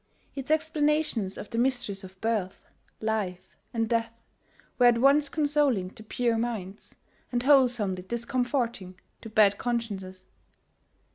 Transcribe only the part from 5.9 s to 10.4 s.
to pure minds, and wholesomely discomforting to bad consciences.